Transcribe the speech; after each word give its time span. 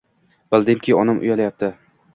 Bildimki, 0.55 0.95
onam 1.03 1.23
uyalyapti. 1.27 1.73